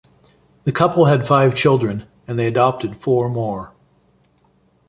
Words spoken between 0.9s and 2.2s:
had five children,